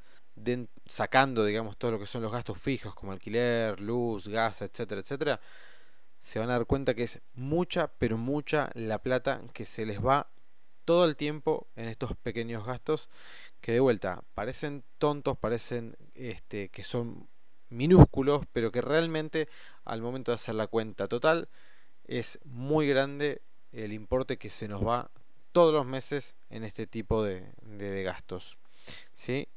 sacando, 0.86 1.44
digamos, 1.44 1.76
todo 1.76 1.92
lo 1.92 1.98
que 1.98 2.06
son 2.06 2.22
los 2.22 2.32
gastos 2.32 2.58
fijos, 2.58 2.94
como 2.94 3.12
alquiler, 3.12 3.80
luz, 3.80 4.28
gas, 4.28 4.62
etcétera, 4.62 5.00
etcétera, 5.00 5.40
se 6.20 6.38
van 6.38 6.50
a 6.50 6.54
dar 6.54 6.66
cuenta 6.66 6.94
que 6.94 7.02
es 7.04 7.20
mucha, 7.34 7.88
pero 7.98 8.16
mucha 8.16 8.70
la 8.74 8.98
plata 8.98 9.42
que 9.52 9.64
se 9.64 9.86
les 9.86 10.04
va 10.04 10.28
todo 10.84 11.04
el 11.04 11.16
tiempo 11.16 11.66
en 11.76 11.88
estos 11.88 12.16
pequeños 12.16 12.66
gastos 12.66 13.08
que 13.60 13.72
de 13.72 13.80
vuelta 13.80 14.22
parecen 14.34 14.84
tontos, 14.98 15.38
parecen 15.38 15.96
este, 16.14 16.68
que 16.68 16.82
son 16.82 17.28
minúsculos, 17.70 18.44
pero 18.52 18.70
que 18.70 18.80
realmente 18.80 19.48
al 19.84 20.02
momento 20.02 20.32
de 20.32 20.36
hacer 20.36 20.54
la 20.54 20.66
cuenta 20.66 21.08
total 21.08 21.48
es 22.06 22.38
muy 22.44 22.88
grande 22.88 23.42
el 23.72 23.92
importe 23.92 24.38
que 24.38 24.50
se 24.50 24.68
nos 24.68 24.86
va 24.86 25.10
todos 25.52 25.72
los 25.72 25.86
meses 25.86 26.34
en 26.50 26.64
este 26.64 26.86
tipo 26.86 27.22
de, 27.22 27.52
de, 27.62 28.02
gastos. 28.02 28.58
¿sí? 29.12 29.48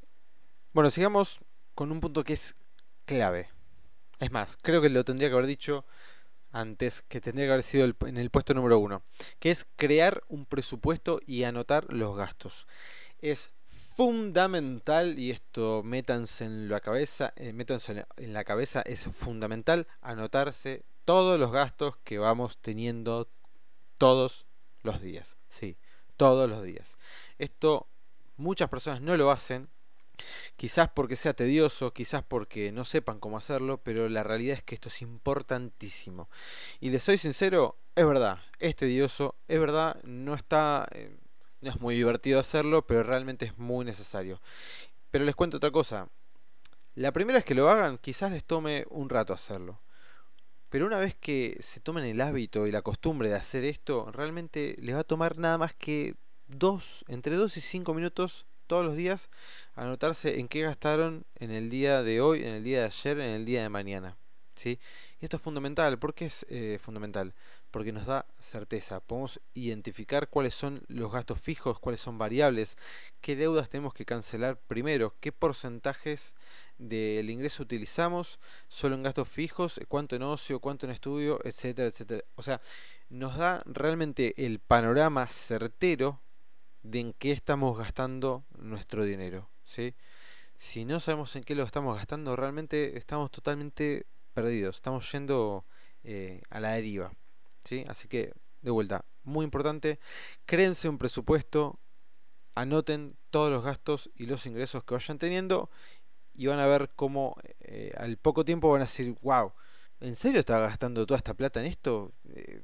Bueno, 0.78 0.92
sigamos 0.92 1.40
con 1.74 1.92
un 1.92 2.00
punto 2.00 2.24
que 2.24 2.34
es 2.34 2.56
clave. 3.06 3.50
Es 4.20 4.30
más, 4.30 4.60
creo 4.62 4.80
que 4.80 4.90
lo 4.90 5.04
tendría 5.04 5.28
que 5.28 5.34
haber 5.34 5.48
dicho 5.48 5.86
antes, 6.52 7.02
que 7.02 7.20
tendría 7.20 7.48
que 7.48 7.54
haber 7.54 7.64
sido 7.64 7.92
en 8.02 8.18
el 8.18 8.30
puesto 8.30 8.54
número 8.54 8.78
uno, 8.78 9.02
que 9.40 9.50
es 9.50 9.66
crear 9.76 10.22
un 10.28 10.46
presupuesto 10.46 11.20
y 11.26 11.46
anotar 11.46 11.92
los 11.92 12.16
gastos. 12.16 12.68
Es 13.18 13.50
fundamental, 13.96 15.18
y 15.18 15.32
esto 15.32 15.82
métanse 15.84 16.46
en 16.46 16.70
la 16.70 16.80
cabeza, 16.80 17.34
eh, 17.38 17.54
métanse 17.54 18.06
en 18.18 18.34
la 18.34 18.44
cabeza, 18.44 18.84
es 18.84 19.06
fundamental 19.06 19.88
anotarse 20.02 20.86
todos 21.06 21.40
los 21.40 21.52
gastos 21.52 21.98
que 22.04 22.20
vamos 22.20 22.60
teniendo 22.60 23.32
todos 23.98 24.46
los 24.84 25.02
días. 25.02 25.38
Sí, 25.50 25.80
todos 26.18 26.48
los 26.48 26.62
días. 26.62 27.00
Esto 27.40 27.88
muchas 28.36 28.70
personas 28.70 29.02
no 29.02 29.18
lo 29.18 29.32
hacen 29.32 29.70
Quizás 30.58 30.90
porque 30.90 31.16
sea 31.16 31.34
tedioso, 31.34 31.94
quizás 31.94 32.24
porque 32.24 32.72
no 32.72 32.84
sepan 32.84 33.20
cómo 33.20 33.38
hacerlo, 33.38 33.80
pero 33.84 34.10
la 34.10 34.24
realidad 34.24 34.58
es 34.58 34.64
que 34.64 34.76
esto 34.76 34.90
es 34.90 35.04
importantísimo. 35.04 36.30
Y 36.80 36.90
les 36.90 37.04
soy 37.04 37.20
sincero, 37.20 37.78
es 37.96 38.06
verdad, 38.06 38.40
es 38.60 38.76
tedioso, 38.76 39.36
es 39.48 39.60
verdad, 39.60 40.02
no 40.04 40.34
está... 40.34 40.88
Eh, 40.92 41.16
no 41.60 41.72
es 41.72 41.80
muy 41.80 41.96
divertido 41.96 42.40
hacerlo, 42.40 42.86
pero 42.86 43.02
realmente 43.02 43.46
es 43.46 43.58
muy 43.58 43.84
necesario. 43.84 44.40
Pero 45.10 45.26
les 45.26 45.36
cuento 45.36 45.58
otra 45.58 45.72
cosa. 45.72 46.08
La 46.96 47.12
primera 47.12 47.38
vez 47.38 47.46
que 47.46 47.56
lo 47.56 47.70
hagan, 47.70 47.98
quizás 47.98 48.32
les 48.32 48.44
tome 48.44 48.86
un 48.90 49.10
rato 49.10 49.34
hacerlo. 49.34 49.80
Pero 50.70 50.86
una 50.86 51.00
vez 51.00 51.16
que 51.16 51.58
se 51.62 51.80
tomen 51.80 52.04
el 52.04 52.22
hábito 52.22 52.68
y 52.68 52.72
la 52.72 52.82
costumbre 52.82 53.30
de 53.30 53.36
hacer 53.36 53.64
esto, 53.64 54.12
realmente 54.12 54.76
les 54.80 54.96
va 54.96 55.00
a 55.00 55.04
tomar 55.04 55.38
nada 55.38 55.58
más 55.58 55.74
que 55.74 56.16
dos, 56.48 57.06
entre 57.08 57.36
dos 57.36 57.58
y 57.58 57.62
cinco 57.62 57.94
minutos 57.94 58.46
todos 58.68 58.86
los 58.86 58.96
días 58.96 59.30
anotarse 59.76 60.40
en 60.40 60.48
qué 60.48 60.62
gastaron 60.62 61.26
en 61.36 61.52
el 61.52 61.70
día 61.70 62.04
de 62.04 62.22
hoy, 62.22 62.44
en 62.44 62.50
el 62.50 62.64
día 62.64 62.82
de 62.82 62.86
ayer, 62.86 63.20
en 63.20 63.32
el 63.32 63.46
día 63.46 63.64
de 63.64 63.70
mañana. 63.70 64.18
¿sí? 64.58 64.80
Y 65.22 65.26
esto 65.26 65.38
es 65.38 65.44
fundamental. 65.44 65.98
¿Por 66.00 66.14
qué 66.14 66.26
es 66.26 66.46
eh, 66.50 66.80
fundamental? 66.82 67.34
Porque 67.72 67.92
nos 67.92 68.06
da 68.06 68.26
certeza. 68.40 69.00
Podemos 69.00 69.40
identificar 69.54 70.30
cuáles 70.30 70.56
son 70.56 70.84
los 70.88 71.12
gastos 71.12 71.40
fijos, 71.40 71.80
cuáles 71.80 72.02
son 72.02 72.18
variables, 72.18 72.78
qué 73.22 73.36
deudas 73.36 73.70
tenemos 73.70 73.94
que 73.94 74.06
cancelar 74.06 74.58
primero, 74.58 75.16
qué 75.20 75.32
porcentajes 75.32 76.36
del 76.78 77.30
ingreso 77.30 77.64
utilizamos 77.64 78.40
solo 78.68 78.96
en 78.96 79.04
gastos 79.04 79.28
fijos, 79.28 79.80
cuánto 79.88 80.16
en 80.16 80.24
ocio, 80.24 80.60
cuánto 80.60 80.86
en 80.86 80.92
estudio, 80.92 81.40
etcétera, 81.44 81.88
etcétera. 81.88 82.24
O 82.36 82.44
sea, 82.44 82.62
nos 83.10 83.38
da 83.38 83.64
realmente 83.66 84.34
el 84.46 84.60
panorama 84.60 85.28
certero 85.28 86.22
de 86.84 87.00
en 87.00 87.14
qué 87.14 87.32
estamos 87.32 87.78
gastando 87.78 88.44
nuestro 88.58 89.04
dinero. 89.04 89.50
¿sí? 89.64 89.94
Si 90.58 90.86
no 90.86 91.00
sabemos 91.00 91.36
en 91.36 91.44
qué 91.44 91.56
lo 91.56 91.64
estamos 91.64 91.96
gastando, 91.96 92.36
realmente 92.36 92.98
estamos 92.98 93.32
totalmente 93.32 94.06
perdidos. 94.34 94.78
Estamos 94.78 95.12
yendo 95.12 95.66
eh, 96.04 96.42
a 96.50 96.60
la 96.60 96.72
deriva. 96.72 97.12
¿sí? 97.64 97.84
Así 97.88 98.08
que, 98.08 98.34
de 98.62 98.72
vuelta, 98.72 99.06
muy 99.24 99.44
importante, 99.44 100.00
créense 100.46 100.90
un 100.90 100.98
presupuesto, 100.98 101.80
anoten 102.56 103.16
todos 103.30 103.52
los 103.52 103.64
gastos 103.64 104.10
y 104.16 104.26
los 104.26 104.46
ingresos 104.46 104.84
que 104.84 104.96
vayan 104.96 105.20
teniendo 105.20 105.70
y 106.34 106.48
van 106.48 106.60
a 106.60 106.66
ver 106.66 106.92
cómo 106.96 107.36
eh, 107.60 107.94
al 107.98 108.18
poco 108.18 108.46
tiempo 108.46 108.70
van 108.70 108.82
a 108.82 108.86
decir, 108.86 109.16
wow, 109.22 109.54
¿en 110.00 110.16
serio 110.16 110.40
estaba 110.40 110.68
gastando 110.68 111.06
toda 111.06 111.18
esta 111.18 111.34
plata 111.34 111.60
en 111.60 111.66
esto? 111.66 112.14
Eh, 112.30 112.62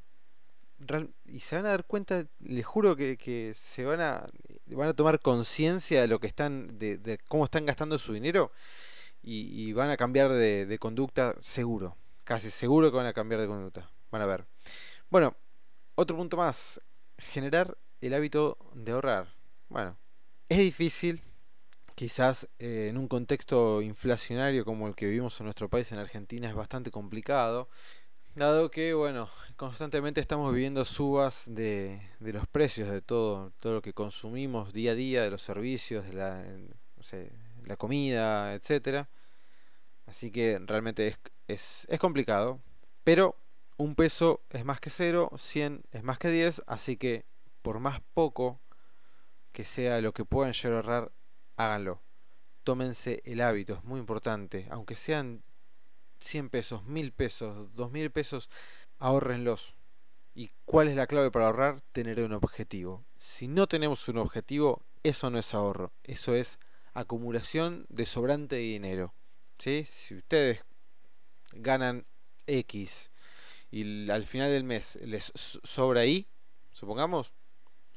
y 1.26 1.40
se 1.40 1.56
van 1.56 1.66
a 1.66 1.70
dar 1.70 1.86
cuenta, 1.86 2.26
les 2.40 2.66
juro 2.66 2.96
que, 2.96 3.54
se 3.56 3.86
van 3.86 4.02
a, 4.02 4.28
van 4.68 4.90
a 4.90 4.94
tomar 4.94 5.20
conciencia 5.20 6.02
de 6.02 6.08
lo 6.08 6.20
que 6.20 6.28
están, 6.28 6.78
de, 6.78 7.20
cómo 7.28 7.46
están 7.46 7.66
gastando 7.66 7.98
su 7.98 8.14
dinero 8.14 8.52
y, 9.22 9.72
van 9.74 9.90
a 9.90 9.98
cambiar 9.98 10.32
de, 10.32 10.78
conducta 10.80 11.36
seguro, 11.42 11.98
casi 12.24 12.52
seguro 12.52 12.92
que 12.92 12.98
van 12.98 13.08
a 13.08 13.14
cambiar 13.14 13.42
de 13.42 13.48
conducta, 13.48 13.90
van 14.12 14.22
a 14.22 14.26
ver. 14.26 14.46
Bueno, 15.10 15.36
otro 15.96 16.18
punto 16.18 16.38
más, 16.38 16.82
generar 17.18 17.78
el 18.02 18.14
hábito 18.14 18.58
de 18.74 18.92
ahorrar. 18.92 19.28
Bueno, 19.70 19.98
es 20.50 20.58
difícil, 20.58 21.22
quizás 21.96 22.50
eh, 22.60 22.88
en 22.90 22.98
un 22.98 23.08
contexto 23.08 23.82
inflacionario 23.82 24.66
como 24.66 24.88
el 24.88 24.96
que 24.96 25.06
vivimos 25.06 25.40
en 25.40 25.46
nuestro 25.46 25.70
país, 25.70 25.92
en 25.92 26.00
Argentina, 26.00 26.50
es 26.50 26.56
bastante 26.56 26.92
complicado. 26.92 27.70
Dado 28.36 28.72
que, 28.72 28.96
bueno, 28.96 29.30
constantemente 29.58 30.20
estamos 30.20 30.52
viviendo 30.52 30.86
subas 30.86 31.46
de, 31.48 32.02
de, 32.20 32.34
los 32.34 32.48
precios 32.48 32.90
de 32.90 33.00
todo, 33.00 33.52
todo 33.60 33.74
lo 33.74 33.82
que 33.84 33.94
consumimos 33.94 34.74
día 34.74 34.94
a 34.94 34.96
día, 34.96 35.22
de 35.22 35.30
los 35.30 35.44
servicios, 35.44 36.04
de 36.06 36.14
la, 36.14 36.44
la 37.66 37.78
comida, 37.78 38.56
etcétera. 38.56 39.08
Así 40.08 40.32
que 40.32 40.60
realmente 40.66 41.08
es, 41.08 41.20
es, 41.48 41.88
es 41.92 42.00
complicado. 42.00 42.60
Pero 43.04 43.36
un 43.78 43.94
peso 43.94 44.42
es 44.50 44.66
más 44.66 44.80
que 44.80 44.90
cero, 44.90 45.32
100 45.38 45.84
es 45.92 46.04
más 46.04 46.18
que 46.18 46.30
10, 46.30 46.64
así 46.66 46.98
que 46.98 47.26
por 47.62 47.80
más 47.80 48.02
poco 48.16 48.60
que 49.52 49.64
sea 49.64 50.02
lo 50.02 50.12
que 50.12 50.26
puedan 50.26 50.54
llegar 50.54 50.74
a 50.74 50.76
ahorrar, 50.78 51.12
háganlo. 51.56 52.02
Tómense 52.64 53.22
el 53.26 53.42
hábito, 53.42 53.76
es 53.76 53.84
muy 53.84 54.00
importante. 54.00 54.68
Aunque 54.72 54.96
sean 54.96 55.44
100 56.24 56.50
pesos, 56.50 56.84
1000 56.86 57.12
pesos, 57.12 57.76
2000 57.76 58.12
pesos, 58.12 58.50
ahorrenlos. 58.98 59.76
¿Y 60.34 60.50
cuál 60.66 60.88
es 60.88 60.96
la 60.96 61.06
clave 61.06 61.30
para 61.30 61.46
ahorrar? 61.46 61.82
Tener 61.92 62.20
un 62.22 62.34
objetivo. 62.34 63.04
Si 63.18 63.48
no 63.48 63.68
tenemos 63.68 64.08
un 64.08 64.18
objetivo, 64.18 64.82
eso 65.04 65.30
no 65.30 65.38
es 65.38 65.54
ahorro, 65.54 65.92
eso 66.04 66.34
es 66.34 66.60
acumulación 66.94 67.86
de 67.90 68.06
sobrante 68.06 68.56
de 68.56 68.62
dinero. 68.62 69.14
¿sí? 69.60 69.84
Si 69.86 70.16
ustedes 70.16 70.66
ganan 71.52 72.06
X 72.48 73.12
y 73.70 74.10
al 74.10 74.26
final 74.26 74.50
del 74.50 74.64
mes 74.64 74.98
les 75.04 75.32
sobra 75.36 76.02
ahí, 76.02 76.28
supongamos, 76.72 77.34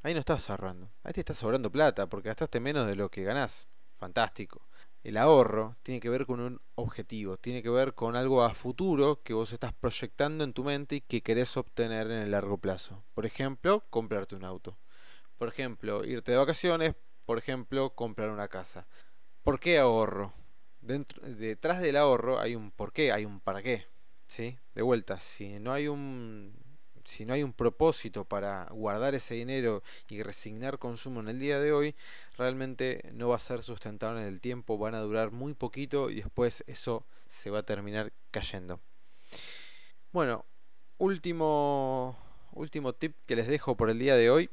ahí 0.02 0.12
no 0.14 0.20
estás 0.20 0.50
ahorrando. 0.50 0.90
Ahí 1.04 1.12
te 1.12 1.20
está 1.20 1.32
sobrando 1.32 1.70
plata 1.70 2.06
porque 2.08 2.28
gastaste 2.28 2.60
menos 2.60 2.86
de 2.86 2.96
lo 2.96 3.08
que 3.08 3.22
ganás. 3.22 3.68
Fantástico 3.98 4.66
el 5.06 5.16
ahorro 5.18 5.76
tiene 5.84 6.00
que 6.00 6.08
ver 6.08 6.26
con 6.26 6.40
un 6.40 6.60
objetivo, 6.74 7.36
tiene 7.36 7.62
que 7.62 7.70
ver 7.70 7.94
con 7.94 8.16
algo 8.16 8.42
a 8.42 8.54
futuro 8.54 9.22
que 9.22 9.34
vos 9.34 9.52
estás 9.52 9.72
proyectando 9.72 10.42
en 10.42 10.52
tu 10.52 10.64
mente 10.64 10.96
y 10.96 11.00
que 11.00 11.22
querés 11.22 11.56
obtener 11.56 12.10
en 12.10 12.22
el 12.22 12.32
largo 12.32 12.58
plazo. 12.58 13.04
Por 13.14 13.24
ejemplo, 13.24 13.84
comprarte 13.88 14.34
un 14.34 14.44
auto. 14.44 14.76
Por 15.38 15.46
ejemplo, 15.46 16.04
irte 16.04 16.32
de 16.32 16.38
vacaciones. 16.38 16.96
Por 17.24 17.38
ejemplo, 17.38 17.90
comprar 17.90 18.30
una 18.30 18.48
casa. 18.48 18.88
¿Por 19.44 19.60
qué 19.60 19.78
ahorro? 19.78 20.32
dentro, 20.80 21.22
detrás 21.22 21.80
del 21.80 21.96
ahorro 21.96 22.40
hay 22.40 22.56
un 22.56 22.72
por 22.72 22.92
qué, 22.92 23.12
hay 23.12 23.24
un 23.24 23.38
para 23.38 23.62
qué. 23.62 23.86
¿sí? 24.26 24.58
De 24.74 24.82
vuelta, 24.82 25.20
si 25.20 25.60
no 25.60 25.72
hay 25.72 25.86
un 25.86 26.52
si 27.06 27.24
no 27.24 27.34
hay 27.34 27.42
un 27.42 27.52
propósito 27.52 28.24
para 28.24 28.66
guardar 28.70 29.14
ese 29.14 29.34
dinero 29.34 29.82
y 30.08 30.22
resignar 30.22 30.78
consumo 30.78 31.20
en 31.20 31.28
el 31.28 31.38
día 31.38 31.60
de 31.60 31.72
hoy, 31.72 31.94
realmente 32.36 33.10
no 33.12 33.28
va 33.28 33.36
a 33.36 33.40
ser 33.40 33.62
sustentable 33.62 34.20
en 34.20 34.26
el 34.26 34.40
tiempo, 34.40 34.78
van 34.78 34.94
a 34.94 35.00
durar 35.00 35.30
muy 35.30 35.54
poquito 35.54 36.10
y 36.10 36.16
después 36.16 36.64
eso 36.66 37.04
se 37.28 37.50
va 37.50 37.60
a 37.60 37.62
terminar 37.62 38.12
cayendo. 38.30 38.80
Bueno, 40.12 40.44
último 40.98 42.18
último 42.52 42.94
tip 42.94 43.14
que 43.26 43.36
les 43.36 43.46
dejo 43.46 43.76
por 43.76 43.90
el 43.90 43.98
día 43.98 44.16
de 44.16 44.30
hoy, 44.30 44.50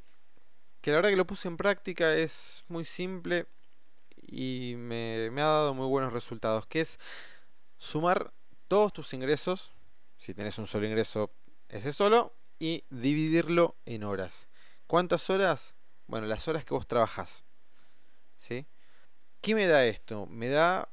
que 0.82 0.92
la 0.92 0.98
verdad 0.98 1.10
que 1.10 1.16
lo 1.16 1.26
puse 1.26 1.48
en 1.48 1.58
práctica, 1.58 2.16
es 2.16 2.64
muy 2.68 2.86
simple 2.86 3.48
y 4.28 4.76
me, 4.78 5.30
me 5.32 5.42
ha 5.42 5.46
dado 5.46 5.74
muy 5.74 5.88
buenos 5.88 6.14
resultados, 6.14 6.66
que 6.68 6.82
es 6.82 7.00
sumar 7.78 8.34
todos 8.68 8.94
tus 8.94 9.14
ingresos, 9.14 9.72
si 10.18 10.34
tenés 10.34 10.58
un 10.58 10.68
solo 10.68 10.86
ingreso, 10.86 11.32
ese 11.70 11.94
solo, 11.94 12.34
y 12.64 12.86
dividirlo 12.90 13.76
en 13.86 14.06
horas. 14.06 14.48
¿Cuántas 14.88 15.30
horas? 15.30 15.76
Bueno, 16.08 16.28
las 16.28 16.48
horas 16.48 16.64
que 16.64 16.74
vos 16.74 16.88
trabajás. 16.88 17.44
¿Sí? 18.38 18.68
¿Qué 19.42 19.54
me 19.54 19.68
da 19.68 19.86
esto? 19.86 20.28
Me 20.28 20.48
da, 20.48 20.88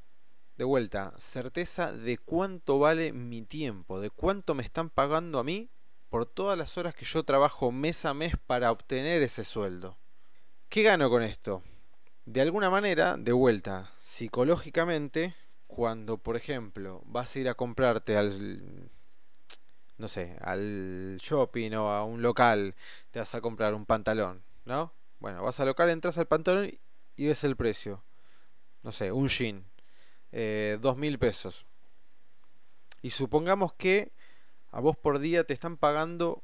de 0.57 0.65
vuelta, 0.65 1.15
certeza 1.19 1.93
de 1.93 2.19
cuánto 2.19 2.81
vale 2.81 3.13
mi 3.13 3.43
tiempo, 3.43 4.01
de 4.01 4.11
cuánto 4.11 4.57
me 4.57 4.65
están 4.65 4.91
pagando 4.91 5.39
a 5.39 5.45
mí 5.45 5.71
por 6.09 6.27
todas 6.27 6.59
las 6.59 6.77
horas 6.77 6.93
que 6.93 7.05
yo 7.05 7.23
trabajo 7.23 7.71
mes 7.71 8.05
a 8.05 8.15
mes 8.15 8.35
para 8.49 8.73
obtener 8.73 9.23
ese 9.23 9.45
sueldo. 9.45 9.97
¿Qué 10.69 10.83
gano 10.83 11.09
con 11.09 11.23
esto? 11.23 11.63
De 12.25 12.41
alguna 12.41 12.69
manera, 12.69 13.17
de 13.17 13.31
vuelta, 13.31 13.93
psicológicamente, 14.01 15.37
cuando, 15.69 16.19
por 16.19 16.35
ejemplo, 16.35 17.01
vas 17.05 17.37
a 17.37 17.39
ir 17.39 17.49
a 17.49 17.55
comprarte 17.55 18.17
al 18.17 18.91
no 20.01 20.09
sé, 20.09 20.37
al 20.41 21.19
shopping 21.21 21.73
o 21.75 21.91
a 21.91 22.05
un 22.05 22.23
local, 22.23 22.75
te 23.11 23.19
vas 23.19 23.35
a 23.35 23.41
comprar 23.41 23.75
un 23.75 23.85
pantalón, 23.85 24.43
¿no? 24.65 24.93
Bueno, 25.19 25.43
vas 25.43 25.61
al 25.61 25.67
local, 25.67 25.91
entras 25.91 26.17
al 26.17 26.27
pantalón 26.27 26.71
y 27.17 27.27
ves 27.27 27.45
el 27.45 27.55
precio. 27.55 28.03
No 28.83 28.93
sé, 28.93 29.13
un 29.13 29.29
jean, 29.29 29.67
eh, 30.33 30.79
dos 30.81 30.97
mil 30.97 31.19
pesos. 31.19 31.67
Y 33.03 33.11
supongamos 33.11 33.75
que 33.75 34.13
a 34.71 34.81
vos 34.81 34.97
por 34.97 35.19
día 35.19 35.45
te 35.45 35.53
están 35.53 35.77
pagando, 35.77 36.43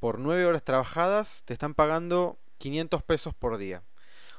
por 0.00 0.18
nueve 0.18 0.44
horas 0.44 0.64
trabajadas, 0.64 1.42
te 1.44 1.52
están 1.52 1.74
pagando 1.74 2.38
500 2.58 3.02
pesos 3.04 3.34
por 3.34 3.56
día. 3.56 3.84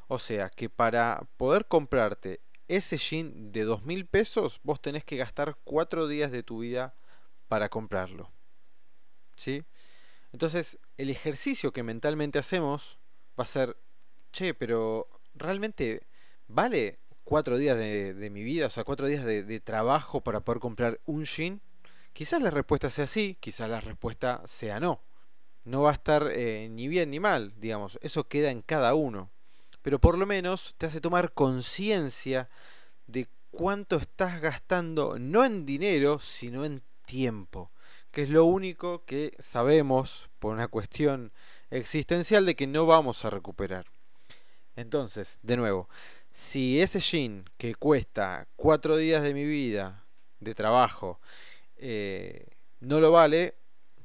O 0.08 0.20
sea 0.20 0.50
que 0.50 0.70
para 0.70 1.26
poder 1.38 1.68
comprarte 1.68 2.42
ese 2.68 2.98
jean 2.98 3.54
de 3.54 3.64
dos 3.64 3.84
mil 3.84 4.06
pesos, 4.06 4.60
vos 4.64 4.82
tenés 4.82 5.06
que 5.06 5.16
gastar 5.16 5.56
cuatro 5.64 6.08
días 6.08 6.32
de 6.32 6.44
tu 6.44 6.60
vida 6.60 6.96
para 7.50 7.68
comprarlo. 7.68 8.32
¿Sí? 9.36 9.66
Entonces, 10.32 10.80
el 10.98 11.10
ejercicio 11.10 11.74
que 11.74 11.84
mentalmente 11.84 12.40
hacemos 12.40 12.98
va 13.38 13.44
a 13.44 13.48
ser, 13.48 13.76
che, 14.32 14.54
pero 14.54 15.10
realmente 15.34 16.08
vale 16.48 17.00
cuatro 17.24 17.58
días 17.58 17.78
de, 17.78 18.30
mi 18.32 18.44
vida, 18.44 18.68
o 18.68 18.70
sea, 18.70 18.84
cuatro 18.84 19.08
días 19.08 19.26
de, 19.26 19.60
trabajo 19.60 20.22
para 20.22 20.42
poder 20.42 20.60
comprar 20.60 21.00
un 21.06 21.26
jean. 21.26 21.62
Quizás 22.14 22.42
la 22.42 22.52
respuesta 22.52 22.90
sea 22.90 23.08
sí, 23.08 23.38
quizás 23.40 23.70
la 23.70 23.82
respuesta 23.82 24.42
sea 24.46 24.80
no. 24.80 25.02
No 25.66 25.82
va 25.82 25.92
a 25.92 25.94
estar 25.94 26.30
eh, 26.32 26.68
ni 26.72 26.88
bien 26.88 27.12
ni 27.12 27.20
mal, 27.20 27.54
digamos, 27.60 28.00
eso 28.02 28.28
queda 28.28 28.52
en 28.52 28.62
cada 28.62 28.94
uno. 28.94 29.32
Pero 29.82 30.00
por 30.00 30.18
lo 30.18 30.26
menos 30.26 30.76
te 30.78 30.86
hace 30.86 31.02
tomar 31.02 31.34
conciencia 31.34 32.50
de 33.08 33.28
cuánto 33.52 33.98
estás 33.98 34.42
gastando, 34.42 35.18
no 35.20 35.46
en 35.46 35.66
dinero, 35.66 36.20
sino 36.20 36.66
en 36.66 36.82
tiempo, 37.10 37.72
que 38.12 38.22
es 38.22 38.30
lo 38.30 38.46
único 38.46 39.04
que 39.06 39.34
sabemos 39.40 40.30
por 40.38 40.54
una 40.54 40.68
cuestión 40.68 41.32
existencial 41.72 42.46
de 42.46 42.56
que 42.56 42.68
no 42.68 42.86
vamos 42.86 43.26
a 43.26 43.32
recuperar. 43.32 43.88
Entonces, 44.76 45.40
de 45.42 45.58
nuevo, 45.58 45.90
si 46.32 46.80
ese 46.80 47.00
jean 47.00 47.46
que 47.58 47.74
cuesta 47.74 48.48
cuatro 48.56 48.96
días 48.96 49.24
de 49.24 49.34
mi 49.34 49.44
vida 49.44 50.06
de 50.40 50.54
trabajo 50.54 51.20
eh, 51.78 52.46
no 52.80 53.00
lo 53.00 53.12
vale, 53.12 53.56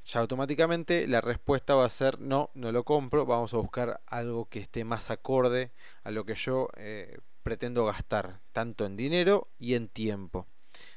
ya 0.06 0.20
automáticamente 0.20 1.06
la 1.06 1.20
respuesta 1.20 1.74
va 1.74 1.84
a 1.84 1.90
ser 1.90 2.18
no, 2.20 2.50
no 2.54 2.72
lo 2.72 2.84
compro, 2.84 3.26
vamos 3.26 3.52
a 3.52 3.58
buscar 3.58 4.00
algo 4.06 4.48
que 4.48 4.60
esté 4.60 4.84
más 4.84 5.10
acorde 5.10 5.72
a 6.04 6.10
lo 6.10 6.24
que 6.24 6.36
yo 6.36 6.70
eh, 6.78 7.18
pretendo 7.42 7.84
gastar, 7.84 8.40
tanto 8.52 8.86
en 8.86 8.96
dinero 8.96 9.48
y 9.58 9.74
en 9.74 9.88
tiempo. 9.88 10.46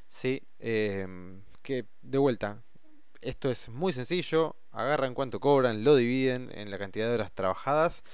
¿sí? 0.07 0.43
Em, 0.59 1.41
que 1.67 1.85
de 2.01 2.17
vuelta, 2.17 2.63
esto 3.19 3.51
es 3.51 3.67
muy 3.67 3.91
sencillo, 3.91 4.55
agarran 4.71 5.13
cuánto 5.13 5.41
cobran, 5.41 5.83
lo 5.83 5.97
dividen 5.97 6.49
en 6.53 6.71
la 6.71 6.77
cantidad 6.77 7.09
de 7.09 7.15
horas 7.15 7.33
trabajadas. 7.33 8.05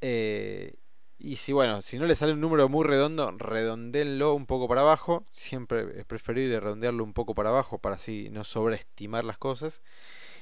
Eh, 0.00 0.72
y 1.18 1.36
si 1.36 1.52
bueno, 1.52 1.82
si 1.82 1.98
no 1.98 2.06
le 2.06 2.16
sale 2.16 2.32
un 2.32 2.40
número 2.40 2.70
muy 2.70 2.86
redondo, 2.86 3.30
redondenlo 3.32 4.32
un 4.32 4.46
poco 4.46 4.66
para 4.66 4.80
abajo. 4.80 5.26
Siempre 5.30 6.00
es 6.00 6.06
preferible 6.06 6.58
redondearlo 6.58 7.04
un 7.04 7.12
poco 7.12 7.34
para 7.34 7.50
abajo 7.50 7.76
para 7.78 7.96
así 7.96 8.30
no 8.30 8.44
sobreestimar 8.44 9.24
las 9.24 9.36
cosas. 9.36 9.82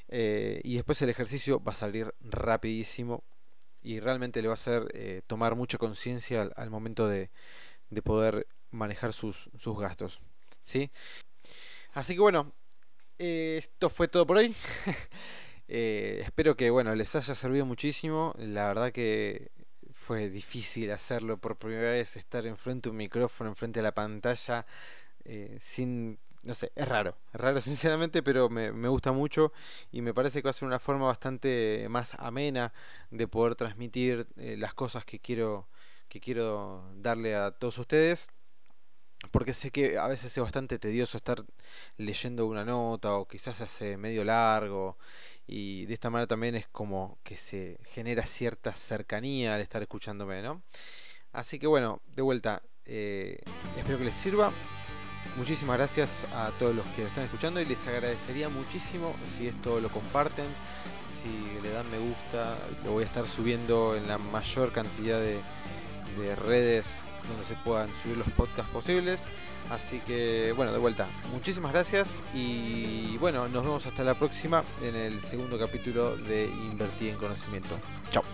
Eh, 0.07 0.61
y 0.63 0.77
después 0.77 1.03
el 1.03 1.09
ejercicio 1.09 1.61
va 1.61 1.73
a 1.73 1.75
salir 1.75 2.15
rapidísimo 2.21 3.25
y 3.83 3.99
realmente 3.99 4.43
le 4.43 4.49
va 4.49 4.53
a 4.53 4.63
hacer 4.63 4.89
eh, 4.95 5.23
tomar 5.27 5.57
mucha 5.57 5.77
conciencia 5.77 6.43
al, 6.55 6.71
momento 6.71 7.09
de, 7.09 7.31
de 7.91 8.03
poder 8.03 8.47
manejar 8.71 9.13
sus, 9.13 9.51
sus 9.59 9.77
gastos. 9.77 10.21
¿sí? 10.63 10.93
Así 11.93 12.15
que 12.15 12.21
bueno, 12.21 12.53
eh, 13.19 13.57
esto 13.59 13.91
fue 13.91 14.09
todo 14.09 14.27
por 14.27 14.39
hoy. 14.39 14.55
Eh, 15.75 16.21
espero 16.25 16.55
que 16.55 16.69
bueno 16.69 16.95
les 16.95 17.15
haya 17.15 17.35
servido 17.35 17.65
muchísimo. 17.65 18.35
La 18.37 18.67
verdad 18.67 18.93
que 18.93 19.53
fue 19.93 20.29
difícil 20.29 20.91
hacerlo 20.91 21.39
por 21.39 21.57
primera 21.57 21.93
vez, 21.93 22.17
estar 22.17 22.45
enfrente 22.45 22.89
de 22.89 22.91
un 22.91 22.99
micrófono, 22.99 23.49
enfrente 23.49 23.79
de 23.81 23.85
la 23.85 23.95
pantalla, 23.95 24.67
eh, 25.25 25.57
sin 25.61 26.19
no 26.43 26.53
sé, 26.53 26.73
es 26.75 26.87
raro, 26.87 27.17
es 27.33 27.41
raro 27.41 27.61
sinceramente, 27.63 28.23
pero 28.23 28.51
me, 28.51 28.71
me, 28.73 28.89
gusta 28.89 29.13
mucho 29.13 29.53
y 29.91 30.03
me 30.03 30.13
parece 30.13 30.43
que 30.43 30.47
va 30.47 30.51
a 30.51 30.55
ser 30.55 30.67
una 30.67 30.81
forma 30.81 31.07
bastante 31.07 31.87
más 31.89 32.15
amena 32.19 32.75
de 33.11 33.27
poder 33.27 33.55
transmitir 33.55 34.27
las 34.37 34.75
cosas 34.75 35.07
que 35.07 35.21
quiero, 35.21 35.69
que 36.09 36.21
quiero 36.21 36.85
darle 36.97 37.35
a 37.35 37.53
todos 37.53 37.79
ustedes 37.79 38.29
porque 39.31 39.55
sé 39.55 39.71
que 39.71 39.99
a 39.99 40.07
veces 40.09 40.37
es 40.37 40.43
bastante 40.43 40.79
tedioso 40.79 41.17
estar 41.17 41.45
leyendo 41.97 42.47
una 42.47 42.65
nota 42.65 43.15
o 43.15 43.27
quizás 43.27 43.61
hace 43.61 43.97
medio 43.97 44.25
largo 44.25 44.99
y 45.47 45.87
de 45.87 45.95
esta 45.95 46.11
manera 46.11 46.27
también 46.27 46.55
es 46.55 46.67
como 46.69 47.19
que 47.23 47.37
se 47.37 47.79
genera 47.85 48.27
cierta 48.27 48.75
cercanía 48.75 49.55
al 49.55 49.61
estar 49.61 49.83
escuchándome, 49.83 50.43
¿no? 50.43 50.63
Así 51.33 51.59
que 51.59 51.67
bueno, 51.67 52.01
de 52.15 52.23
vuelta, 52.23 52.63
eh, 52.85 53.41
espero 53.77 53.99
que 53.99 54.05
les 54.05 54.15
sirva. 54.15 54.53
Muchísimas 55.37 55.79
gracias 55.79 56.25
a 56.35 56.51
todos 56.59 56.75
los 56.75 56.85
que 56.89 57.05
están 57.05 57.25
escuchando 57.25 57.61
y 57.61 57.65
les 57.65 57.87
agradecería 57.87 58.49
muchísimo 58.49 59.15
si 59.37 59.47
esto 59.47 59.81
lo 59.81 59.89
comparten, 59.89 60.47
si 61.23 61.61
le 61.63 61.71
dan 61.71 61.91
me 61.91 61.99
gusta, 61.99 62.59
lo 62.85 62.93
voy 62.93 63.05
a 63.05 63.07
estar 63.07 63.29
subiendo 63.29 63.97
en 63.97 64.09
la 64.09 64.19
mayor 64.19 64.73
cantidad 64.73 65.21
de 65.21 65.41
redes 66.37 66.87
donde 67.29 67.45
se 67.45 67.55
puedan 67.65 67.89
subir 68.03 68.17
los 68.17 68.29
podcasts 68.31 68.73
posibles. 68.73 69.21
Así 69.71 70.01
que 70.01 70.53
bueno, 70.57 70.73
de 70.73 70.79
vuelta, 70.79 71.07
muchísimas 71.33 71.73
gracias 71.73 72.21
y 72.35 73.17
bueno, 73.19 73.49
nos 73.49 73.65
vemos 73.65 73.87
hasta 73.87 74.03
la 74.03 74.15
próxima 74.15 74.65
en 74.83 74.97
el 74.97 75.21
segundo 75.21 75.59
capítulo 75.59 76.17
de 76.17 76.47
Invertir 76.47 77.11
en 77.11 77.17
Conocimiento. 77.17 77.79
Chao. 78.11 78.25